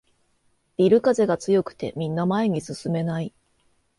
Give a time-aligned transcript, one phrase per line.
[0.77, 3.31] ビル風が強くてみんな前に進めない